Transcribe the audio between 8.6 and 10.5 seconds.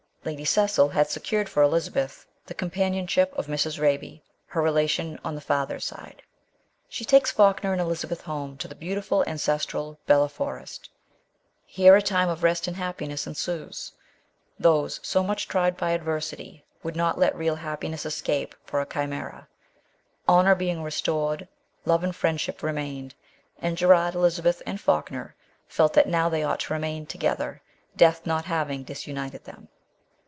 the beautiful ancestral Belle